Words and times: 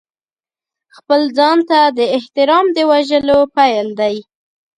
خپل 0.95 1.21
ځان 1.37 1.57
ته 1.69 1.79
د 1.97 1.99
احترام 2.17 2.65
د 2.75 2.77
وژلو 2.91 3.39
پیل 3.55 3.87
دی. 3.99 4.15